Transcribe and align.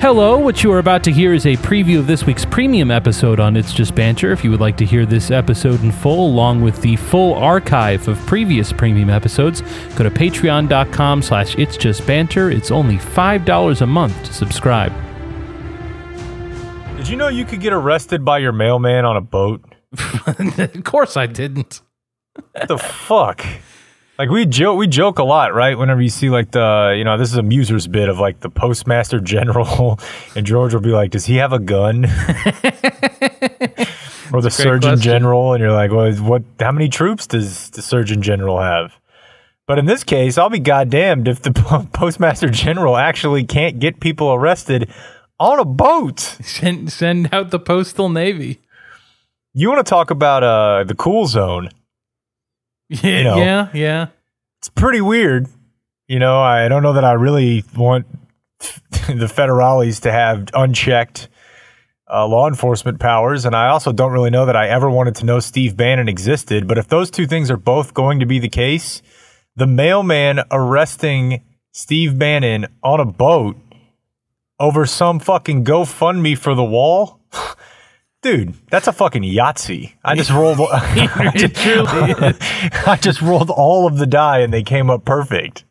Hello, 0.00 0.38
what 0.38 0.62
you 0.62 0.72
are 0.72 0.78
about 0.78 1.04
to 1.04 1.12
hear 1.12 1.34
is 1.34 1.44
a 1.44 1.56
preview 1.56 1.98
of 1.98 2.06
this 2.06 2.24
week's 2.24 2.46
premium 2.46 2.90
episode 2.90 3.38
on 3.38 3.54
It's 3.54 3.70
Just 3.70 3.94
Banter. 3.94 4.32
If 4.32 4.42
you 4.42 4.50
would 4.50 4.58
like 4.58 4.78
to 4.78 4.86
hear 4.86 5.04
this 5.04 5.30
episode 5.30 5.82
in 5.82 5.92
full, 5.92 6.26
along 6.26 6.62
with 6.62 6.80
the 6.80 6.96
full 6.96 7.34
archive 7.34 8.08
of 8.08 8.16
previous 8.20 8.72
premium 8.72 9.10
episodes, 9.10 9.60
go 9.96 10.04
to 10.04 10.10
patreon.com 10.10 11.20
slash 11.20 11.54
It's 11.58 11.76
Just 11.76 12.06
Banter. 12.06 12.50
It's 12.50 12.70
only 12.70 12.96
$5 12.96 13.82
a 13.82 13.86
month 13.86 14.24
to 14.24 14.32
subscribe. 14.32 14.90
Did 16.96 17.06
you 17.06 17.18
know 17.18 17.28
you 17.28 17.44
could 17.44 17.60
get 17.60 17.74
arrested 17.74 18.24
by 18.24 18.38
your 18.38 18.52
mailman 18.52 19.04
on 19.04 19.18
a 19.18 19.20
boat? 19.20 19.62
of 20.26 20.82
course 20.82 21.18
I 21.18 21.26
didn't. 21.26 21.82
What 22.52 22.68
the 22.68 22.78
fuck? 22.78 23.44
Like 24.20 24.28
we 24.28 24.44
joke, 24.44 24.76
we 24.76 24.86
joke 24.86 25.18
a 25.18 25.24
lot, 25.24 25.54
right? 25.54 25.78
Whenever 25.78 26.02
you 26.02 26.10
see 26.10 26.28
like 26.28 26.50
the, 26.50 26.94
you 26.94 27.04
know, 27.04 27.16
this 27.16 27.30
is 27.30 27.38
a 27.38 27.42
muser's 27.42 27.86
bit 27.86 28.10
of 28.10 28.18
like 28.18 28.40
the 28.40 28.50
postmaster 28.50 29.18
general, 29.20 29.98
and 30.36 30.44
George 30.44 30.74
will 30.74 30.82
be 30.82 30.90
like, 30.90 31.10
"Does 31.10 31.24
he 31.24 31.36
have 31.36 31.54
a 31.54 31.58
gun?" 31.58 32.04
or 34.30 34.42
the 34.42 34.50
surgeon 34.50 34.90
question. 34.90 35.00
general, 35.00 35.54
and 35.54 35.62
you're 35.62 35.72
like, 35.72 35.90
"Well, 35.90 36.12
what? 36.16 36.42
How 36.58 36.70
many 36.70 36.90
troops 36.90 37.26
does 37.26 37.70
the 37.70 37.80
surgeon 37.80 38.20
general 38.20 38.60
have?" 38.60 38.92
But 39.66 39.78
in 39.78 39.86
this 39.86 40.04
case, 40.04 40.36
I'll 40.36 40.50
be 40.50 40.58
goddamned 40.58 41.26
if 41.26 41.40
the 41.40 41.52
postmaster 41.94 42.50
general 42.50 42.98
actually 42.98 43.44
can't 43.44 43.78
get 43.78 44.00
people 44.00 44.34
arrested 44.34 44.90
on 45.38 45.58
a 45.58 45.64
boat. 45.64 46.20
Send, 46.20 46.92
send 46.92 47.32
out 47.32 47.52
the 47.52 47.58
postal 47.58 48.10
navy. 48.10 48.60
You 49.54 49.70
want 49.70 49.78
to 49.78 49.88
talk 49.88 50.10
about 50.10 50.42
uh 50.42 50.84
the 50.84 50.94
cool 50.94 51.26
zone? 51.26 51.70
Yeah, 52.90 53.22
know. 53.22 53.36
yeah, 53.36 53.68
yeah. 53.72 54.06
it's 54.58 54.68
pretty 54.68 55.00
weird. 55.00 55.46
You 56.08 56.18
know, 56.18 56.40
I 56.40 56.66
don't 56.68 56.82
know 56.82 56.94
that 56.94 57.04
I 57.04 57.12
really 57.12 57.64
want 57.76 58.06
the 58.58 59.30
federales 59.32 60.02
to 60.02 60.10
have 60.10 60.48
unchecked 60.54 61.28
uh, 62.12 62.26
law 62.26 62.48
enforcement 62.48 62.98
powers, 62.98 63.44
and 63.44 63.54
I 63.54 63.68
also 63.68 63.92
don't 63.92 64.10
really 64.10 64.30
know 64.30 64.46
that 64.46 64.56
I 64.56 64.68
ever 64.68 64.90
wanted 64.90 65.14
to 65.16 65.24
know 65.24 65.38
Steve 65.38 65.76
Bannon 65.76 66.08
existed. 66.08 66.66
But 66.66 66.78
if 66.78 66.88
those 66.88 67.12
two 67.12 67.28
things 67.28 67.48
are 67.50 67.56
both 67.56 67.94
going 67.94 68.18
to 68.18 68.26
be 68.26 68.40
the 68.40 68.48
case, 68.48 69.02
the 69.54 69.68
mailman 69.68 70.40
arresting 70.50 71.44
Steve 71.72 72.18
Bannon 72.18 72.66
on 72.82 72.98
a 72.98 73.04
boat 73.04 73.56
over 74.58 74.84
some 74.84 75.20
fucking 75.20 75.64
GoFundMe 75.64 76.36
for 76.36 76.54
the 76.54 76.64
wall. 76.64 77.19
Dude, 78.22 78.54
that's 78.68 78.86
a 78.86 78.92
fucking 78.92 79.22
Yahtzee. 79.22 79.94
I 80.04 80.14
just 80.14 80.30
rolled. 80.30 80.60
I, 80.70 81.32
just, 81.34 81.56
I 82.86 82.98
just 83.00 83.22
rolled 83.22 83.48
all 83.50 83.86
of 83.86 83.96
the 83.96 84.06
die 84.06 84.40
and 84.40 84.52
they 84.52 84.62
came 84.62 84.90
up 84.90 85.04
perfect. 85.04 85.64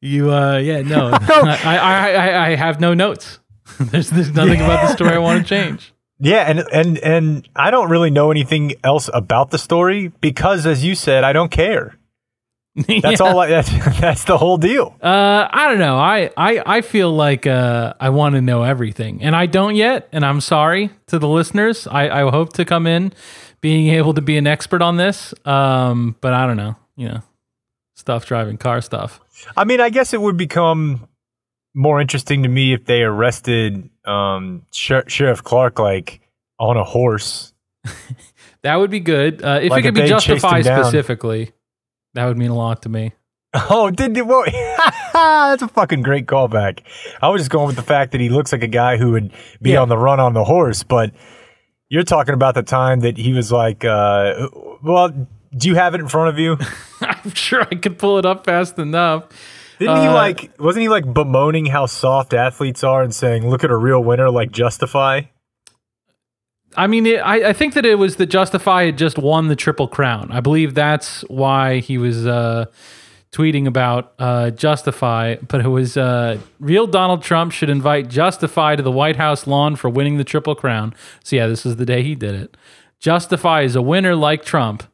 You, 0.00 0.32
uh, 0.32 0.58
yeah, 0.58 0.82
no, 0.82 1.10
I, 1.12 1.58
I, 1.64 2.10
I, 2.10 2.46
I 2.48 2.56
have 2.56 2.80
no 2.80 2.92
notes. 2.92 3.38
there's, 3.78 4.10
there's 4.10 4.32
nothing 4.32 4.60
about 4.60 4.88
the 4.88 4.92
story 4.94 5.12
I 5.12 5.18
want 5.18 5.40
to 5.40 5.48
change. 5.48 5.92
Yeah, 6.18 6.42
and 6.48 6.60
and 6.72 6.98
and 6.98 7.48
I 7.56 7.70
don't 7.70 7.90
really 7.90 8.10
know 8.10 8.30
anything 8.30 8.74
else 8.84 9.10
about 9.12 9.50
the 9.50 9.58
story 9.58 10.08
because, 10.20 10.66
as 10.66 10.84
you 10.84 10.94
said, 10.94 11.24
I 11.24 11.32
don't 11.32 11.50
care. 11.50 11.96
That's 13.02 13.20
Yeah. 13.20 13.26
all. 13.26 13.38
I, 13.38 13.48
that's 13.48 13.68
that's 14.00 14.24
the 14.24 14.38
whole 14.38 14.56
deal. 14.56 14.96
Uh, 15.02 15.46
I 15.50 15.68
don't 15.68 15.78
know. 15.78 15.96
I, 15.98 16.30
I, 16.36 16.62
I 16.78 16.80
feel 16.80 17.12
like 17.14 17.46
uh, 17.46 17.92
I 18.00 18.08
want 18.08 18.34
to 18.34 18.40
know 18.40 18.62
everything, 18.62 19.22
and 19.22 19.36
I 19.36 19.44
don't 19.44 19.74
yet. 19.76 20.08
And 20.12 20.24
I'm 20.24 20.40
sorry 20.40 20.88
to 21.08 21.18
the 21.18 21.28
listeners. 21.28 21.86
I, 21.86 22.08
I 22.08 22.30
hope 22.30 22.54
to 22.54 22.64
come 22.64 22.86
in 22.86 23.12
being 23.60 23.88
able 23.94 24.14
to 24.14 24.22
be 24.22 24.38
an 24.38 24.46
expert 24.46 24.80
on 24.80 24.96
this. 24.96 25.34
Um, 25.44 26.16
but 26.22 26.32
I 26.32 26.46
don't 26.46 26.56
know. 26.56 26.76
You 26.96 27.08
know, 27.08 27.22
stuff 27.94 28.24
driving 28.24 28.56
car 28.56 28.80
stuff. 28.80 29.20
I 29.54 29.64
mean, 29.64 29.80
I 29.82 29.90
guess 29.90 30.14
it 30.14 30.20
would 30.22 30.38
become 30.38 31.08
more 31.74 32.00
interesting 32.00 32.42
to 32.44 32.48
me 32.48 32.72
if 32.72 32.86
they 32.86 33.02
arrested 33.02 33.90
um, 34.06 34.64
Sher- 34.72 35.08
Sheriff 35.08 35.44
Clarke 35.44 35.78
like 35.78 36.20
on 36.58 36.76
a 36.78 36.84
horse. 36.84 37.52
That 38.62 38.76
would 38.76 38.90
be 38.92 39.00
good. 39.00 39.42
Uh, 39.44 39.58
if 39.60 39.70
Like 39.70 39.80
it 39.80 39.88
could 39.88 39.94
be 39.94 40.06
justified 40.06 40.64
specifically, 40.64 41.50
that 42.14 42.26
would 42.26 42.38
mean 42.38 42.50
a 42.50 42.54
lot 42.56 42.82
to 42.82 42.88
me. 42.88 43.12
Oh, 43.54 43.90
did 43.90 44.16
you? 44.16 44.24
Whoa. 44.24 44.44
That's 45.12 45.62
a 45.62 45.68
fucking 45.68 46.02
great 46.02 46.26
callback. 46.26 46.80
I 47.20 47.28
was 47.28 47.42
just 47.42 47.50
going 47.50 47.66
with 47.66 47.76
the 47.76 47.82
fact 47.82 48.12
that 48.12 48.20
he 48.20 48.28
looks 48.30 48.50
like 48.52 48.62
a 48.62 48.66
guy 48.68 48.96
who 48.96 49.12
would 49.12 49.32
be 49.60 49.72
Yeah. 49.72 49.82
on 49.82 49.88
the 49.88 49.98
run 49.98 50.20
on 50.20 50.32
the 50.32 50.44
horse, 50.44 50.82
but 50.82 51.12
you're 51.90 52.02
talking 52.04 52.32
about 52.34 52.54
the 52.54 52.62
time 52.62 53.00
that 53.00 53.18
he 53.18 53.34
was 53.34 53.52
like, 53.52 53.84
uh, 53.84 54.48
well, 54.82 55.10
do 55.54 55.68
you 55.68 55.74
have 55.74 55.94
it 55.94 56.00
in 56.00 56.08
front 56.08 56.30
of 56.30 56.38
you? 56.38 56.56
I'm 57.02 57.34
sure 57.34 57.60
I 57.62 57.74
could 57.74 57.98
pull 57.98 58.18
it 58.18 58.24
up 58.24 58.46
fast 58.46 58.78
enough. 58.78 59.24
Didn't 59.78 59.96
he 60.00 60.06
Uh, 60.06 60.14
like, 60.14 60.50
wasn't 60.58 60.82
he 60.82 60.88
like 60.88 61.04
bemoaning 61.12 61.66
how 61.66 61.84
soft 61.86 62.32
athletes 62.32 62.82
are 62.84 63.02
and 63.02 63.14
saying, 63.14 63.46
look 63.50 63.64
at 63.64 63.70
a 63.70 63.76
real 63.76 64.02
winner 64.02 64.30
like 64.30 64.50
Justify? 64.52 65.22
I 66.76 66.86
mean, 66.86 67.06
it, 67.06 67.16
I, 67.18 67.50
I 67.50 67.52
think 67.52 67.74
that 67.74 67.84
it 67.84 67.96
was 67.96 68.16
that 68.16 68.26
Justify 68.26 68.86
had 68.86 68.98
just 68.98 69.18
won 69.18 69.48
the 69.48 69.56
Triple 69.56 69.88
Crown. 69.88 70.30
I 70.32 70.40
believe 70.40 70.74
that's 70.74 71.22
why 71.22 71.78
he 71.78 71.98
was 71.98 72.26
uh, 72.26 72.66
tweeting 73.32 73.66
about 73.66 74.14
uh, 74.18 74.50
Justify. 74.50 75.36
But 75.36 75.60
it 75.60 75.68
was 75.68 75.96
uh, 75.96 76.38
real 76.60 76.86
Donald 76.86 77.22
Trump 77.22 77.52
should 77.52 77.70
invite 77.70 78.08
Justify 78.08 78.76
to 78.76 78.82
the 78.82 78.92
White 78.92 79.16
House 79.16 79.46
lawn 79.46 79.76
for 79.76 79.90
winning 79.90 80.16
the 80.16 80.24
Triple 80.24 80.54
Crown. 80.54 80.94
So, 81.24 81.36
yeah, 81.36 81.46
this 81.46 81.66
is 81.66 81.76
the 81.76 81.86
day 81.86 82.02
he 82.02 82.14
did 82.14 82.34
it. 82.34 82.56
Justify 83.00 83.62
is 83.62 83.76
a 83.76 83.82
winner 83.82 84.14
like 84.14 84.44
Trump. 84.44 84.84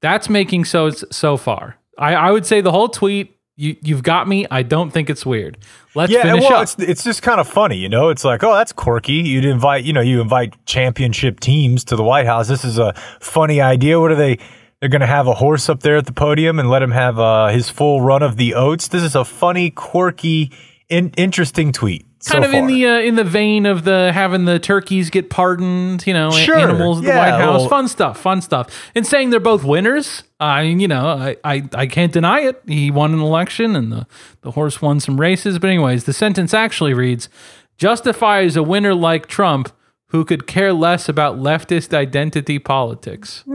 That's 0.00 0.28
making 0.28 0.64
so 0.64 0.90
so 0.90 1.36
far. 1.36 1.78
I, 1.96 2.14
I 2.14 2.30
would 2.30 2.44
say 2.44 2.60
the 2.60 2.72
whole 2.72 2.88
tweet. 2.88 3.36
You, 3.56 3.76
you've 3.82 4.02
got 4.02 4.26
me. 4.26 4.46
I 4.50 4.62
don't 4.62 4.90
think 4.90 5.10
it's 5.10 5.26
weird. 5.26 5.58
Let's 5.94 6.10
Yeah, 6.10 6.22
finish 6.22 6.42
well, 6.42 6.54
up. 6.54 6.62
it's 6.62 6.76
it's 6.78 7.04
just 7.04 7.20
kind 7.22 7.38
of 7.38 7.46
funny, 7.46 7.76
you 7.76 7.88
know. 7.88 8.08
It's 8.08 8.24
like, 8.24 8.42
oh, 8.42 8.54
that's 8.54 8.72
quirky. 8.72 9.12
You'd 9.14 9.44
invite, 9.44 9.84
you 9.84 9.92
know, 9.92 10.00
you 10.00 10.20
invite 10.22 10.54
championship 10.64 11.38
teams 11.38 11.84
to 11.84 11.96
the 11.96 12.02
White 12.02 12.24
House. 12.26 12.48
This 12.48 12.64
is 12.64 12.78
a 12.78 12.94
funny 13.20 13.60
idea. 13.60 14.00
What 14.00 14.10
are 14.10 14.14
they? 14.16 14.38
They're 14.80 14.88
going 14.88 15.00
to 15.02 15.06
have 15.06 15.26
a 15.28 15.34
horse 15.34 15.68
up 15.68 15.80
there 15.80 15.96
at 15.98 16.06
the 16.06 16.12
podium 16.12 16.58
and 16.58 16.68
let 16.70 16.82
him 16.82 16.90
have 16.90 17.18
uh, 17.18 17.48
his 17.48 17.68
full 17.70 18.00
run 18.00 18.22
of 18.22 18.36
the 18.36 18.54
oats. 18.54 18.88
This 18.88 19.02
is 19.04 19.14
a 19.14 19.24
funny, 19.24 19.70
quirky, 19.70 20.50
in- 20.88 21.12
interesting 21.16 21.70
tweet. 21.72 22.04
So 22.22 22.32
kind 22.34 22.44
of 22.44 22.52
in 22.54 22.60
far. 22.64 22.68
the 22.68 22.86
uh, 22.86 22.98
in 23.00 23.16
the 23.16 23.24
vein 23.24 23.66
of 23.66 23.84
the 23.84 24.12
having 24.12 24.44
the 24.44 24.58
turkeys 24.58 25.10
get 25.10 25.28
pardoned, 25.28 26.06
you 26.06 26.14
know, 26.14 26.30
Sure, 26.30 26.56
animals 26.56 26.98
at 26.98 27.04
the 27.04 27.10
White 27.10 27.30
House, 27.38 27.60
well- 27.60 27.68
fun 27.68 27.88
stuff, 27.88 28.18
fun 28.20 28.40
stuff. 28.40 28.90
And 28.94 29.06
saying 29.06 29.30
they're 29.30 29.40
both 29.40 29.64
winners, 29.64 30.22
I 30.40 30.62
mean, 30.62 30.80
you 30.80 30.88
know, 30.88 31.06
I, 31.06 31.36
I 31.44 31.68
I 31.74 31.86
can't 31.86 32.12
deny 32.12 32.40
it. 32.40 32.62
He 32.66 32.90
won 32.90 33.12
an 33.12 33.20
election, 33.20 33.76
and 33.76 33.92
the 33.92 34.06
the 34.42 34.52
horse 34.52 34.80
won 34.80 35.00
some 35.00 35.20
races. 35.20 35.58
But 35.58 35.68
anyways, 35.70 36.04
the 36.04 36.12
sentence 36.12 36.54
actually 36.54 36.94
reads: 36.94 37.28
justifies 37.76 38.56
a 38.56 38.62
winner 38.62 38.94
like 38.94 39.26
Trump." 39.26 39.70
Who 40.08 40.26
could 40.26 40.46
care 40.46 40.74
less 40.74 41.08
about 41.08 41.38
leftist 41.38 41.94
identity 41.94 42.58
politics? 42.58 43.44